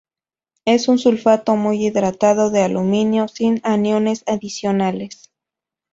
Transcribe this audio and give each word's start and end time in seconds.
Es 0.65 0.87
un 0.87 0.97
sulfato 0.97 1.55
muy 1.57 1.85
hidratado 1.85 2.49
de 2.49 2.63
aluminio, 2.63 3.27
sin 3.27 3.61
aniones 3.63 4.23
adicionales. 4.25 5.31